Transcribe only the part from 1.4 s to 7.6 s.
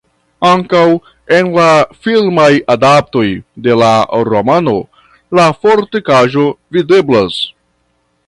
la filmaj adaptoj de la romano la fortikaĵo videblas.